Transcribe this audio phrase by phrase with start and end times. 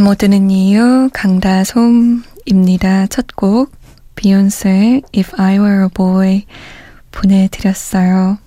[0.00, 3.06] 잠못 드는 이유 강다솜입니다.
[3.08, 3.70] 첫 곡
[4.16, 6.46] 비욘세의 If I Were a Boy
[7.12, 8.38] 보내드렸어요.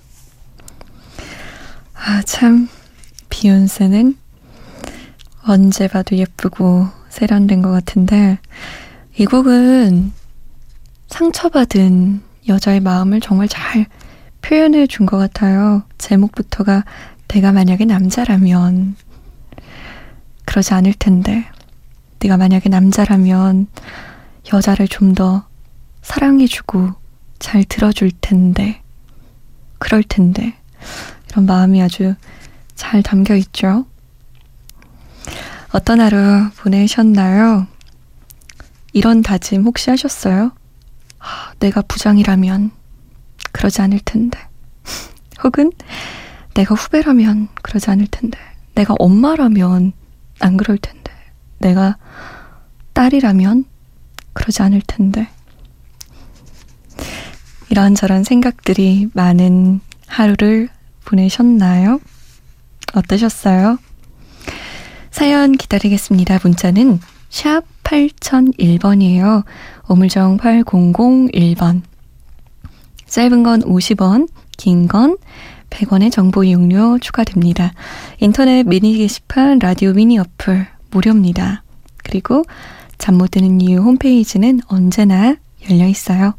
[1.94, 2.68] 아, 참
[3.30, 4.18] 비욘세는
[5.46, 8.40] 언제 봐도 예쁘고 세련된 것 같은데
[9.16, 10.12] 이 곡은
[11.10, 13.86] 상처받은 여자의 마음을 정말 잘
[14.42, 15.84] 표현해 준 것 같아요.
[16.00, 16.84] 제목부터가
[17.28, 18.96] 내가 만약에 남자라면
[20.54, 21.50] 그러지 않을 텐데.
[22.20, 23.66] 네가 만약에 남자라면
[24.54, 25.48] 여자를 좀 더
[26.04, 26.92] 사랑해주고
[27.40, 28.84] 잘 들어줄 텐데.
[29.80, 30.54] 그럴 텐데.
[31.28, 32.14] 이런 마음이 아주
[32.76, 33.88] 잘 담겨 있죠.
[35.72, 37.66] 어떤 하루 보내셨나요?
[38.92, 40.52] 이런 다짐 혹시 하셨어요?
[41.18, 42.70] 아, 내가 부장이라면
[43.54, 44.38] 그러지 않을 텐데.
[45.44, 45.72] 혹은
[46.54, 48.38] 내가 후배라면 그러지 않을 텐데.
[48.76, 49.94] 내가 엄마라면
[50.40, 51.12] 안 그럴 텐데.
[51.60, 51.98] 내가
[52.94, 53.66] 딸이라면
[54.34, 55.30] 그러지 않을 텐데.
[57.70, 60.70] 이런저런 생각들이 많은 하루를
[61.06, 62.00] 보내셨나요?
[62.94, 63.78] 어떠셨어요?
[65.12, 66.40] 사연 기다리겠습니다.
[66.44, 69.44] 문자는 샵 8001번이에요.
[69.90, 71.82] 오물정 8001번.
[73.08, 74.28] 짧은 건 50원,
[74.58, 75.18] 긴 건
[75.74, 77.74] 100원의 정보 이용료 추가됩니다.
[78.20, 81.64] 인터넷 미니 게시판 라디오 미니 어플 무료입니다.
[82.04, 82.44] 그리고
[82.98, 85.36] 잠 못 드는 이유 홈페이지는 언제나
[85.70, 86.36] 열려 있어요.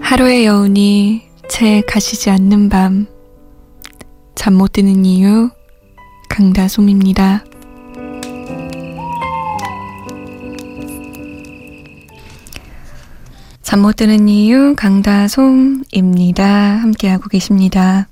[0.00, 3.06] 하루의 여운이 채 가시지 않는 밤.
[4.34, 5.50] 잠 못 드는 이유
[6.34, 7.44] 강다솜입니다.
[13.62, 16.44] 잠 못 드는 이유 강다솜입니다.
[16.80, 18.06] 함께하고 계십니다.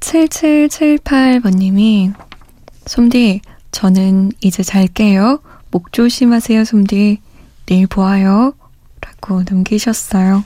[0.00, 2.12] 7778번님이
[2.86, 3.40] 솜디
[3.70, 5.40] 저는 이제 잘게요.
[5.70, 7.20] 목 조심하세요 솜디.
[7.66, 8.54] 내일 보아요.
[9.02, 10.44] 라고 남기셨어요.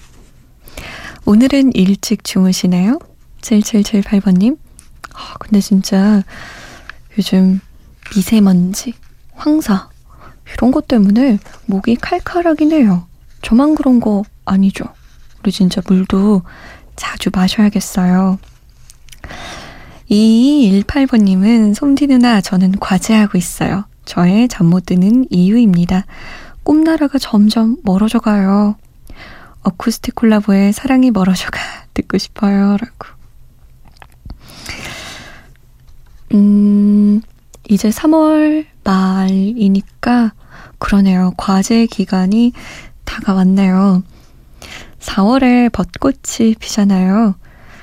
[1.24, 2.98] 오늘은 일찍 주무시나요?
[3.40, 4.58] 7778번님.
[5.16, 6.22] 아, 근데 진짜
[7.18, 7.60] 요즘
[8.14, 8.94] 미세먼지,
[9.34, 9.88] 황사,
[10.54, 13.06] 이런 것 때문에 목이 칼칼하긴 해요.
[13.42, 14.84] 저만 그런 거 아니죠?
[15.42, 16.42] 우리 진짜 물도
[16.94, 18.38] 자주 마셔야겠어요.
[20.10, 23.84] 2218번님은 솜디 누나 저는 과제하고 있어요.
[24.04, 26.04] 저의 잠 못 드는 이유입니다.
[26.62, 28.76] 꿈나라가 점점 멀어져 가요.
[29.62, 31.58] 어쿠스틱 콜라보의 사랑이 멀어져가
[31.94, 32.76] 듣고 싶어요.
[32.76, 33.15] 라고.
[36.34, 37.20] 음,
[37.68, 40.32] 이제 3월 말이니까
[40.78, 41.32] 그러네요.
[41.36, 42.52] 과제 기간이
[43.04, 44.02] 다가왔네요.
[45.00, 47.34] 4월에 벚꽃이 피잖아요.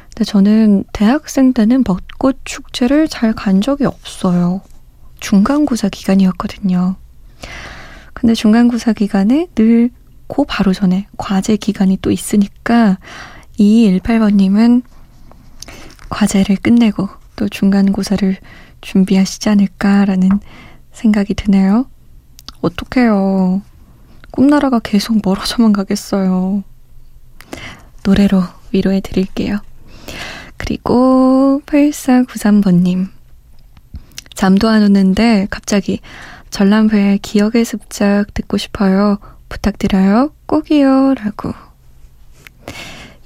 [0.10, 4.62] 근데 저는 대학생 때는 벚꽃 축제를 잘 간 적이 없어요.
[5.20, 6.96] 중간고사 기간이었거든요.
[8.14, 9.90] 근데 중간고사 기간에 늘
[10.28, 12.98] 고 바로 전에 과제 기간이 또 있으니까
[13.60, 14.82] 2218번님은
[16.10, 18.38] 과제를 끝내고 또 중간고사를
[18.82, 20.40] 준비하시지 않을까라는
[20.92, 21.88] 생각이 드네요.
[22.62, 23.62] 어떡해요.
[24.32, 26.64] 꿈나라가 계속 멀어져만 가겠어요.
[28.04, 29.60] 노래로 위로해 드릴게요.
[30.58, 33.10] 그리고 8493번님.
[34.34, 36.00] 잠도 안 오는데 갑자기
[36.50, 39.18] 전람회 기억의 습작 듣고 싶어요.
[39.50, 40.34] 부탁드려요.
[40.46, 41.16] 꼭이요.
[41.16, 41.54] 라고.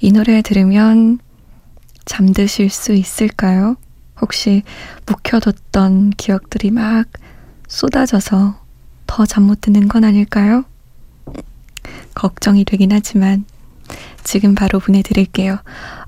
[0.00, 1.18] 이 노래 들으면
[2.04, 3.76] 잠드실 수 있을까요?
[4.20, 4.62] 혹시
[5.06, 7.06] 묵혀뒀던 기억들이 막
[7.68, 8.56] 쏟아져서
[9.06, 10.64] 더 잠 못 드는 건 아닐까요?
[12.14, 13.44] 걱정이 되긴 하지만
[14.22, 15.58] 지금 바로 보내드릴게요.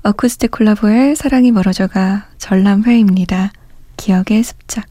[0.03, 3.51] 어쿠스틱 콜라보의 사랑이 멀어져가 전람회입니다.
[3.97, 4.85] 기억의 습작.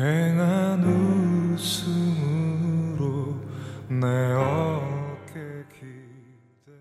[0.00, 0.82] 환한
[1.52, 3.38] 웃음으로
[3.88, 5.34] 내 어깨
[5.74, 6.72] 기대어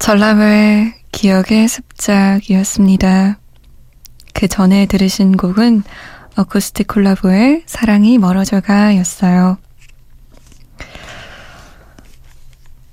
[0.00, 3.38] 전람회 기억의 습작이었습니다.
[4.34, 5.84] 그 전에 들으신 곡은
[6.36, 9.58] 어쿠스틱 콜라보의 사랑이 멀어져가 였어요.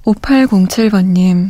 [0.04, 1.50] 5807번님,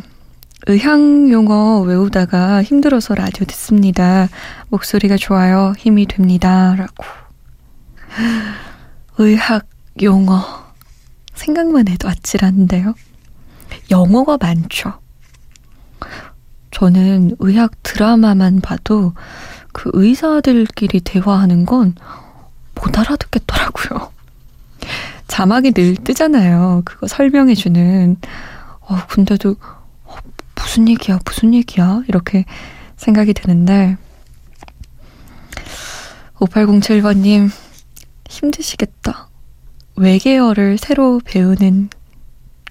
[0.66, 4.28] 의향 용어 외우다가 힘들어서 라디오 듣습니다.
[4.68, 5.72] 목소리가 좋아요.
[5.78, 6.74] 힘이 됩니다.
[6.76, 7.04] 라고.
[9.18, 9.66] 의학
[10.02, 10.40] 용어.
[11.34, 12.94] 생각만 해도 아찔한데요.
[13.90, 14.94] 영어가 많죠.
[16.70, 19.14] 저는 의학 드라마만 봐도
[19.72, 21.94] 그 의사들끼리 대화하는 건
[22.82, 24.10] 못 알아듣겠더라고요.
[25.26, 26.82] 자막이 늘 뜨잖아요.
[26.84, 28.16] 그거 설명해주는.
[28.80, 29.56] 어, 근데도
[30.60, 32.02] 무슨 얘기야, 무슨 얘기야?
[32.08, 32.44] 이렇게
[32.96, 33.96] 생각이 드는데,
[36.34, 37.50] 5807번님,
[38.28, 39.28] 힘드시겠다.
[39.96, 41.90] 외계어를 새로 배우는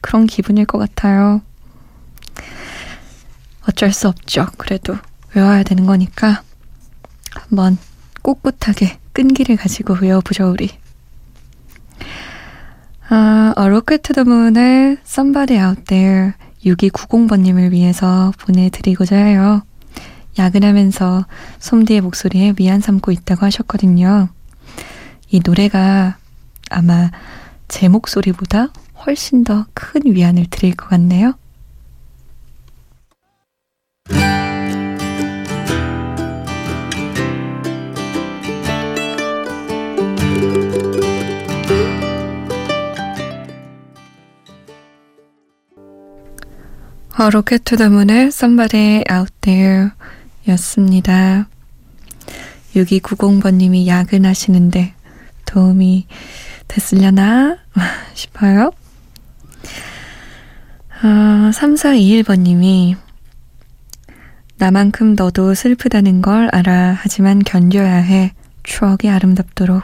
[0.02, 1.42] 그런 기분일 것 같아요.
[3.68, 4.48] 어쩔 수 없죠.
[4.58, 4.96] 그래도
[5.36, 6.44] 외워야 되는 거니까
[7.32, 7.78] 한번
[8.22, 10.70] 꿋꿋하게 끈기를 가지고 외워보죠, 우리.
[13.10, 16.34] 아, to the Moon의 Somebody Out There
[16.74, 19.62] 6290번님을 위해서 보내드리고자 해요.
[20.38, 21.26] 야근하면서
[21.60, 24.30] 솜디의 목소리에 미안 삼고 있다고 하셨거든요.
[25.30, 26.18] 이 노래가
[26.70, 27.12] 아마
[27.68, 28.70] 제 목소리보다
[29.06, 31.34] 훨씬 더 큰 위안을 드릴 것 같네요.
[47.20, 49.90] 어, Rocket to the Moon의 Somebody Out There
[50.50, 51.50] 였습니다.
[52.76, 54.94] 6290번님이 야근하시는데
[55.46, 56.06] 도움이
[56.68, 57.58] 됐으려나
[58.14, 58.72] 싶어요.
[61.02, 62.96] 어, 3421번님이
[64.58, 67.00] 나만큼 너도 슬프다는 걸 알아.
[67.00, 68.34] 하지만 견뎌야 해.
[68.62, 69.84] 추억이 아름답도록.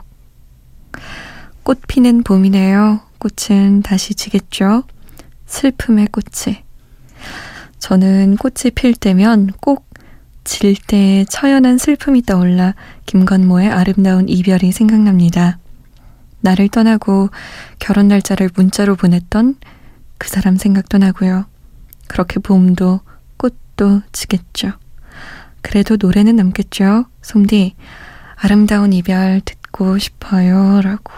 [1.63, 3.01] 꽃 피는 봄이네요.
[3.17, 4.83] 꽃은 다시 지겠죠?
[5.47, 6.63] 슬픔의 꽃이.
[7.83, 9.93] 저는 꽃이 필 때면 꼭
[10.43, 12.75] 질 때의 처연한 슬픔이 떠올라
[13.05, 15.57] 김건모의 아름다운 이별이 생각납니다.
[16.41, 17.29] 나를 떠나고
[17.79, 19.55] 결혼 날짜를 문자로 보냈던
[20.17, 21.45] 그 사람 생각도 나고요.
[22.07, 22.99] 그렇게 봄도
[23.37, 24.73] 꽃도 지겠죠.
[25.61, 27.05] 그래도 노래는 남겠죠.
[27.21, 27.75] 솜디,
[28.35, 30.81] 아름다운 이별 듣고 싶어요.
[30.81, 31.13] 라고.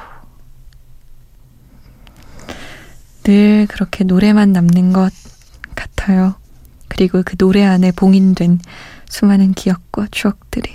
[3.24, 5.12] 늘 그렇게 노래만 남는 것
[5.74, 6.36] 같아요.
[6.88, 8.60] 그리고 그 노래 안에 봉인된
[9.10, 10.72] 수많은 기억과 추억들이.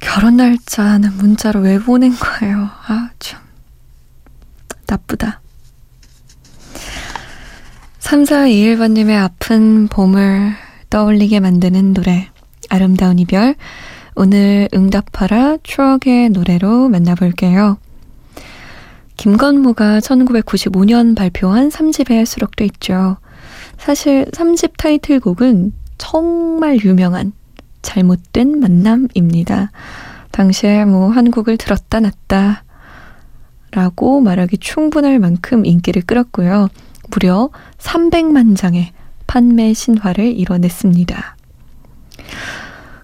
[0.00, 2.70] 결혼 날짜는 문자로 왜 보낸 거예요?
[2.86, 3.40] 아, 참.
[4.86, 5.40] 나쁘다.
[8.00, 10.54] 3421번님의 아픈 봄을
[10.90, 12.30] 떠올리게 만드는 노래.
[12.68, 13.56] 아름다운 이별.
[14.14, 17.78] 오늘 응답하라 추억의 노래로 만나볼게요.
[19.16, 23.16] 김건모가 1995년 발표한 3집에 수록돼 있죠.
[23.78, 27.32] 사실 3집 타이틀곡은 정말 유명한
[27.82, 29.70] 잘못된 만남입니다.
[30.30, 32.64] 당시에 뭐 한국을 들었다 놨다
[33.70, 36.68] 라고 말하기 충분할 만큼 인기를 끌었고요.
[37.10, 38.92] 무려 300만 장의
[39.26, 41.36] 판매 신화를 이뤄냈습니다.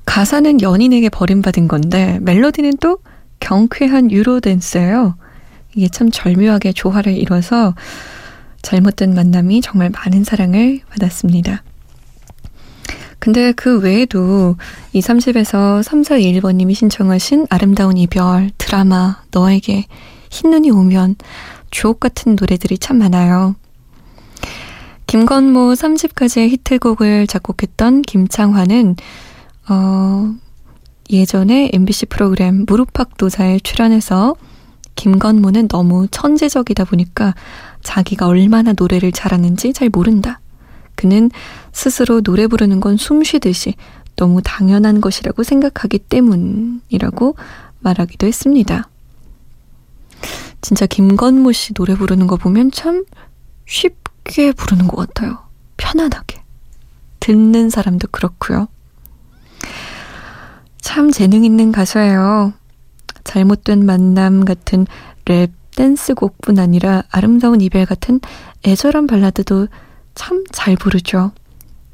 [0.05, 2.99] 가사는 연인에게 버림받은 건데 멜로디는 또
[3.41, 5.17] 경쾌한 유로 댄스예요.
[5.75, 7.75] 이게 참 절묘하게 조화를 이뤄서
[8.63, 11.63] 잘못된 만남이 정말 많은 사랑을 받았습니다.
[13.19, 14.57] 근데 그 외에도
[14.93, 19.87] 이 30에서 3421번님이 신청하신 아름다운 이별, 드라마, 너에게
[20.31, 21.17] 흰눈이 오면
[21.71, 23.55] 주옥 같은 노래들이 참 많아요.
[25.07, 28.97] 김건모 30까지의 히트곡을 작곡했던 김창환은
[29.69, 30.35] 어,
[31.11, 34.35] 예전에 MBC 프로그램 무릎팍도사에 출연해서
[34.95, 37.35] 김건모는 너무 천재적이다 보니까
[37.83, 40.41] 자기가 얼마나 노래를 잘하는지 잘 모른다.
[40.95, 41.31] 그는
[41.73, 43.75] 스스로 노래 부르는 건 숨 쉬듯이
[44.17, 47.37] 너무 당연한 것이라고 생각하기 때문이라고
[47.81, 48.89] 말하기도 했습니다.
[50.61, 53.05] 진짜 김건모 씨 노래 부르는 거 보면 참
[53.67, 55.39] 쉽게 부르는 것 같아요.
[55.77, 56.43] 편안하게.
[57.19, 58.69] 듣는 사람도 그렇고요.
[60.81, 62.53] 참 재능 있는 가수예요.
[63.25, 64.87] 잘못된 만남 같은
[65.25, 68.21] 랩, 댄스곡뿐 아니라 아름다운 이별 같은
[68.67, 69.69] 애절한 발라드도
[70.15, 71.33] 참 잘 부르죠.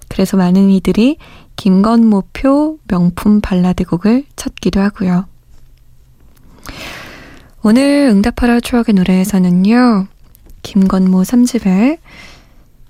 [0.09, 1.19] 그래서 많은 이들이
[1.57, 5.27] 김건모표 명품 발라드 곡을 찾기도 하고요.
[7.63, 10.07] 오늘 응답하라 추억의 노래에서는요.
[10.63, 11.99] 김건모 3집에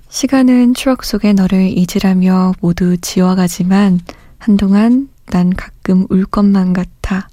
[0.08, 4.00] 시간은 추억 속에 너를 잊으라며 모두 지워가지만
[4.38, 7.28] 한동안 난 가끔 울 것만 같아.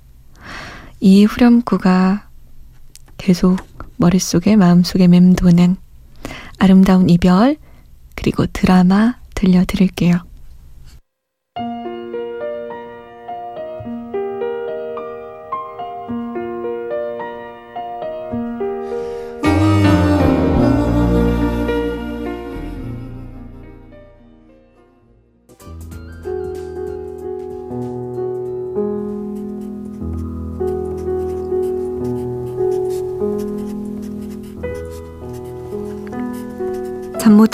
[1.07, 2.29] 이 후렴구가
[3.17, 3.57] 계속
[3.97, 5.75] 머릿속에 마음속에 맴도는
[6.57, 7.57] 아름다운 이별
[8.15, 10.17] 그리고 드라마 들려드릴게요.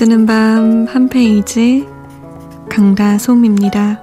[0.01, 1.87] 드는 밤 한 페이지
[2.69, 4.01] 강다솜입니다.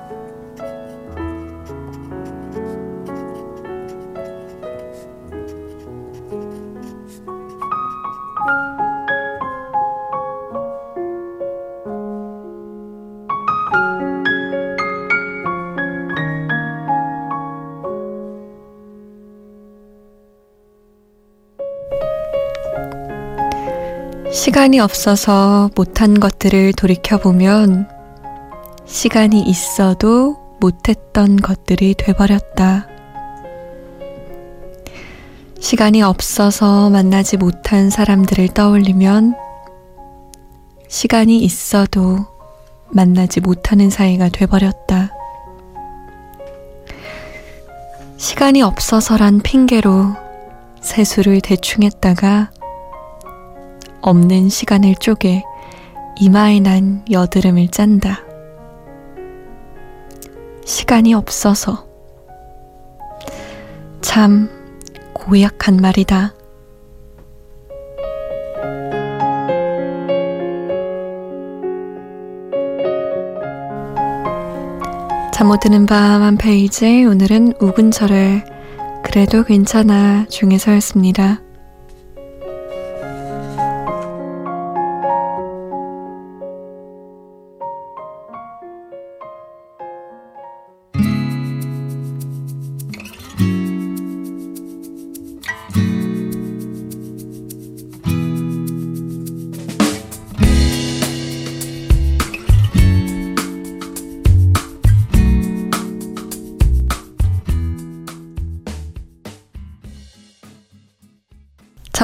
[24.49, 27.87] 시간이 없어서 못한 것들을 돌이켜보면
[28.87, 32.89] 시간이 있어도 못했던 것들이 돼버렸다.
[35.61, 39.35] 시간이 없어서 만나지 못한 사람들을 떠올리면
[40.89, 42.17] 시간이 있어도
[42.89, 45.13] 만나지 못하는 사이가 돼버렸다.
[48.17, 50.15] 시간이 없어서란 핑계로
[50.81, 52.53] 세수를 대충 했다가
[54.09, 55.43] 없는 시간을 쪼개
[56.19, 58.21] 이마에 난 여드름을 짠다.
[60.65, 61.87] 시간이 없어서.
[64.01, 64.49] 참
[65.13, 66.35] 고약한 말이다.
[75.33, 78.45] 잠 못 드는 밤 한 페이지 오늘은 우근철의
[79.05, 81.41] 그래도 괜찮아 중에서였습니다.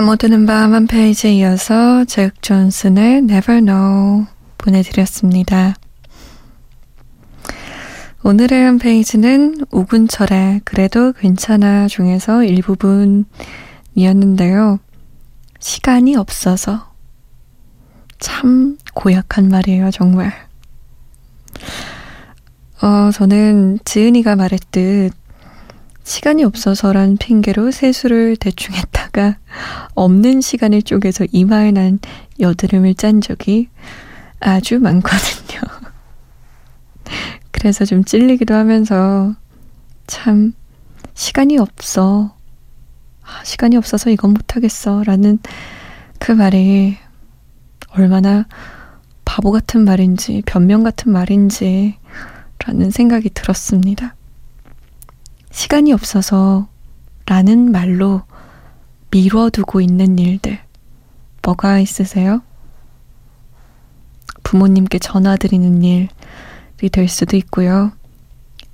[0.05, 4.27] 잠못 드는 밤 한 페이지에 이어서 잭 존슨의 Never Know
[4.59, 5.75] 보내드렸습니다.
[8.23, 14.79] 오늘의 한 페이지는 오군철의 그래도 괜찮아 중에서 일부분이었는데요.
[15.59, 16.93] 시간이 없어서
[18.19, 20.35] 참 고약한 말이에요, 정말.
[22.83, 25.15] 어, 저는 지은이가 말했듯
[26.03, 29.37] 시간이 없어서란 핑계로 세수를 대충 했다 가
[29.95, 32.01] 없는 시간을 쪼개서 이마에 난
[32.41, 33.69] 여드름을 짠 적이
[34.41, 35.61] 아주 많거든요.
[37.53, 39.33] 그래서 좀 찔리기도 하면서
[40.09, 40.53] 참
[41.15, 42.35] 시간이 없어.
[43.23, 45.05] 아, 시간이 없어서 이건 못하겠어.
[45.05, 45.39] 라는
[46.19, 46.97] 그 말이
[47.91, 48.47] 얼마나
[49.25, 51.97] 바보 같은 말인지, 변명 같은 말인지,
[52.59, 54.17] 라는 생각이 들었습니다.
[55.53, 56.67] 시간이 없어서
[57.27, 58.23] 라는 말로
[59.15, 60.59] 미뤄두고 있는 일들
[61.41, 62.43] 뭐가 있으세요?
[64.43, 66.09] 부모님께 전화드리는 일이
[66.91, 67.93] 될 수도 있고요.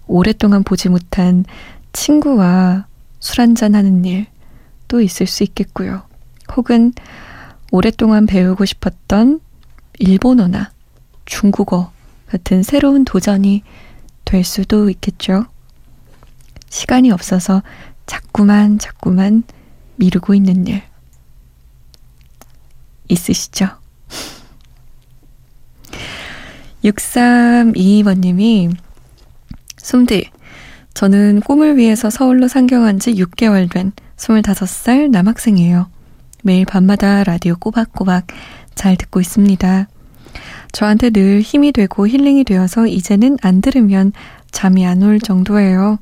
[0.06, 1.44] 오랫동안 보지 못한
[1.92, 2.86] 친구와
[3.18, 6.04] 술 한잔 하는 일도 있을 수 있겠고요.
[6.56, 6.94] 혹은
[7.70, 9.40] 오랫동안 배우고 싶었던
[9.98, 10.70] 일본어나
[11.26, 11.92] 중국어
[12.28, 13.62] 같은 새로운 도전이
[14.24, 15.44] 될 수도 있겠죠.
[16.70, 17.62] 시간이 없어서
[18.06, 19.44] 자꾸만 자꾸만
[20.00, 20.82] 미루고 있는 일
[23.08, 23.68] 있으시죠?
[26.84, 28.74] 6322번님이
[29.76, 30.30] 솜디
[30.94, 35.88] 저는 꿈을 위해서 서울로 상경한 지 6개월 된 25살 남학생이에요.
[36.42, 38.26] 매일 밤마다 라디오 꼬박꼬박
[38.74, 39.86] 잘 듣고 있습니다.
[40.72, 44.12] 저한테 늘 힘이 되고 힐링이 되어서 이제는 안 들으면
[44.50, 45.98] 잠이 안 올 정도예요.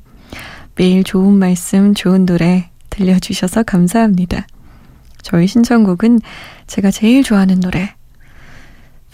[0.75, 2.68] 매일 좋은 말씀, 좋은 노래
[2.99, 4.45] 들려주셔서 감사합니다.
[5.21, 6.19] 저희 신청곡은
[6.67, 7.95] 제가 제일 좋아하는 노래,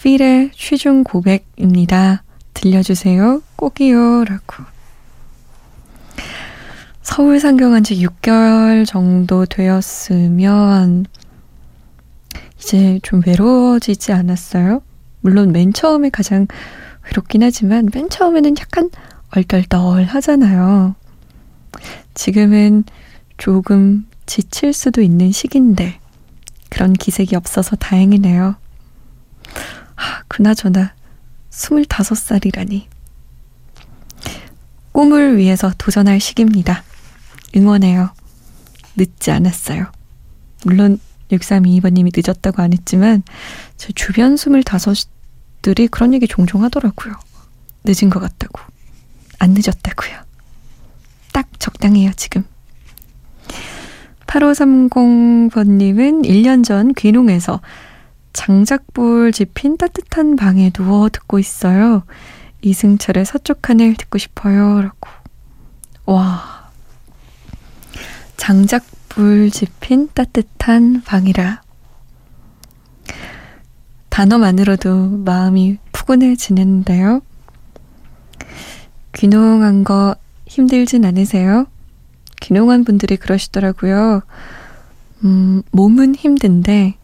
[0.02, 2.24] 필의 취중 고백입니다.
[2.54, 3.42] 들려주세요.
[3.56, 4.26] 꼭이요.
[4.26, 4.64] 라고.
[7.02, 11.06] 서울 상경한 지 6개월 정도 되었으면
[12.58, 14.82] 이제 좀 외로워지지 않았어요?
[15.22, 16.48] 물론 맨 처음에 가장
[17.04, 18.90] 외롭긴 하지만 맨 처음에는 약간
[19.36, 20.96] 얼떨떨 하잖아요.
[22.14, 22.84] 지금은
[23.38, 26.00] 조금 지칠 수도 있는 시기인데
[26.70, 28.56] 그런 기색이 없어서 다행이네요.
[29.96, 30.94] 아, 그나저나
[31.52, 32.88] 25살이라니.
[34.92, 36.84] 꿈을 위해서 도전할 시기입니다.
[37.56, 38.12] 응원해요.
[38.96, 39.92] 늦지 않았어요.
[40.64, 41.00] 물론
[41.32, 43.24] 6322번님이 늦었다고 안 했지만
[43.78, 47.14] 제 주변 25들이 그런 얘기 종종 하더라고요.
[47.84, 48.62] 늦은 것 같다고.
[49.40, 50.18] 안 늦었다고요.
[51.34, 52.46] 딱 적당해요, 지금.
[54.28, 57.62] 8530번님은 1년 전 귀농에서
[58.34, 62.04] 장작불 지핀 따뜻한 방에 누워 듣고 있어요.
[62.62, 64.82] 이승철의 서쪽 하늘 듣고 싶어요.
[64.82, 65.10] 라고.
[66.06, 66.70] 와.
[68.38, 71.62] 장작불 지핀 따뜻한 방이라.
[74.10, 77.22] 단어만으로도 마음이 푸근해지는데요.
[79.14, 80.16] 귀농한 거
[80.46, 81.68] 힘들진 않으세요?
[82.42, 84.22] 귀농한 분들이 그러시더라고요.
[85.24, 86.96] 음, 몸은 힘든데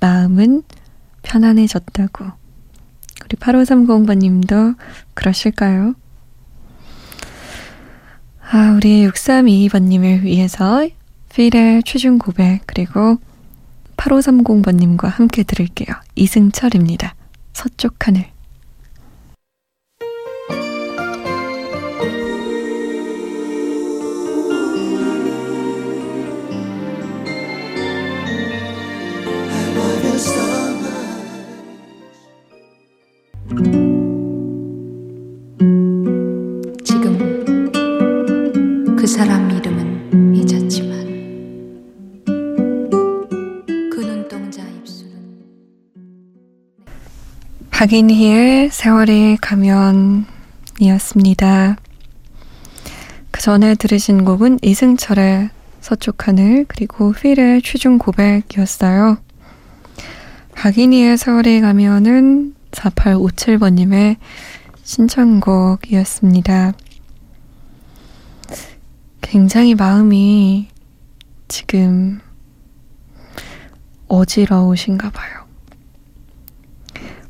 [0.00, 0.62] 마음은
[1.22, 2.24] 편안해졌다고.
[3.24, 4.76] 우리 8530번님도
[5.14, 5.94] 그러실까요?
[8.50, 10.86] 아, 우리 6322번님을 위해서
[11.34, 13.16] 필의 최준 고백 그리고
[13.96, 15.96] 8530번님과 함께 들을게요.
[16.14, 17.14] 이승철입니다.
[17.52, 18.33] 서쪽 하늘.
[47.84, 50.24] 박인희의 세월이 가면
[50.80, 51.76] 이었습니다.
[53.30, 55.50] 그 전에 들으신 곡은 이승철의
[55.82, 59.18] 서쪽 하늘 그리고 필의 취중 고백이었어요.
[60.56, 64.16] 박인희의 세월이 가면은 4857번님의
[64.82, 66.72] 신청곡이었습니다.
[69.20, 70.68] 굉장히 마음이
[71.48, 72.18] 지금
[74.08, 75.43] 어지러우신가 봐요.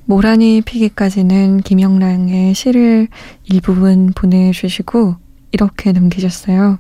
[0.07, 3.09] 모란이 피기까지는 김영랑의 시를
[3.45, 5.17] 일부분 보내주시고
[5.53, 6.79] 이렇게 남기셨어요.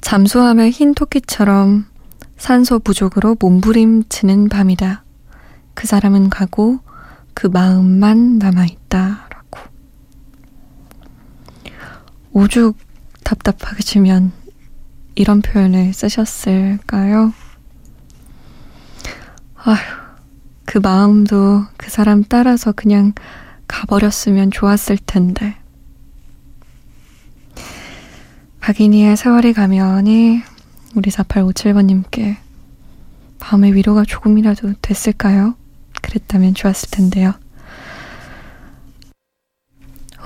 [0.00, 1.86] 잠수함의 흰 토끼처럼
[2.36, 5.04] 산소 부족으로 몸부림치는 밤이다.
[5.74, 6.80] 그 사람은 가고
[7.34, 9.28] 그 마음만 남아있다.
[9.30, 9.60] 라고.
[12.32, 12.76] 오죽
[13.24, 14.32] 답답하시면
[15.14, 17.32] 이런 표현을 쓰셨을까요?
[19.56, 20.01] 아휴,
[20.72, 23.12] 그 마음도 그 사람 따라서 그냥
[23.68, 25.54] 가버렸으면 좋았을 텐데.
[28.60, 30.40] 박인희의 세월이 가면이
[30.94, 32.36] 우리 4857번님께
[33.38, 35.56] 마음의 위로가 조금이라도 됐을까요?
[36.00, 37.34] 그랬다면 좋았을 텐데요.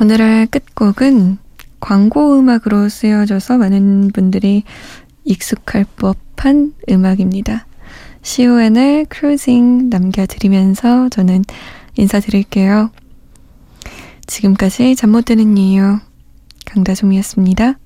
[0.00, 1.38] 오늘의 끝곡은
[1.80, 4.62] 광고 음악으로 쓰여져서 많은 분들이
[5.24, 7.65] 익숙할 법한 음악입니다.
[8.30, 11.44] CON의 크루징 남겨드리면서 저는
[11.96, 12.90] 인사드릴게요.
[14.26, 15.98] 지금까지 잠 못 드는 이유
[16.64, 17.78] 강다솜이었습니다.